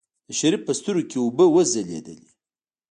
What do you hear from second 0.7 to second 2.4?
سترګو کې اوبه وځلېدلې.